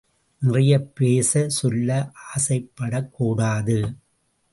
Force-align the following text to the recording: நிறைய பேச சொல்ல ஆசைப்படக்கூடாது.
நிறைய 0.39 0.83
பேச 0.83 1.49
சொல்ல 1.49 2.11
ஆசைப்படக்கூடாது. 2.35 3.77